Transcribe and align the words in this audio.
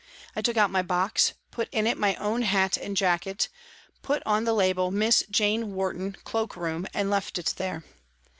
I 0.35 0.41
took 0.41 0.57
out 0.57 0.71
my 0.71 0.81
box, 0.81 1.33
put 1.51 1.69
in 1.71 1.85
it 1.85 1.95
my 1.95 2.15
own 2.15 2.41
hat 2.41 2.75
and 2.75 2.97
jacket, 2.97 3.49
put 4.01 4.23
on 4.25 4.45
the 4.45 4.53
label" 4.55 4.89
Miss 4.91 5.23
Jane 5.29 5.75
Warton, 5.75 6.17
Cloak 6.23 6.55
Boom," 6.55 6.87
and 6.91 7.11
left 7.11 7.37
it 7.37 7.53
there. 7.57 7.83